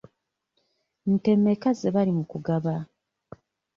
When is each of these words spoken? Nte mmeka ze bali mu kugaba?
Nte 1.11 1.31
mmeka 1.37 1.69
ze 1.79 1.89
bali 1.95 2.11
mu 2.17 2.23
kugaba? 2.31 2.73